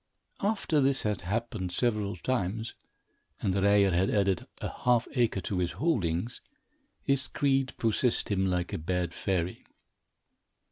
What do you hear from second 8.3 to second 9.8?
him like a bad fairy.